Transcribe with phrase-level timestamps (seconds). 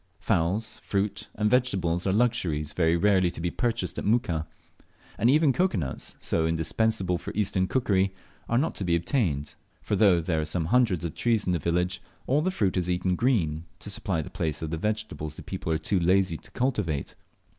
[0.19, 4.47] Fowls, fruit, and vegetables are luxuries very rarely to be purchased at Muka;
[5.15, 8.11] and even cocoa nuts, so indispensable for eastern cookery,
[8.49, 11.59] are not to be obtained; for though there are some hundreds of trees in the
[11.59, 15.43] village, all the fruit is eaten green, to supply the place of the vegetables the
[15.43, 17.13] people are too lazy to cultivate.